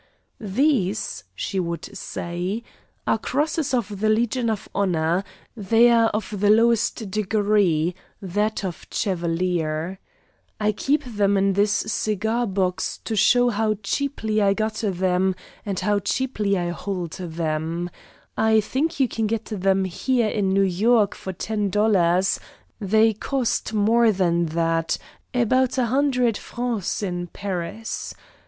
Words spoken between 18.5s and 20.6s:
think you can get them here in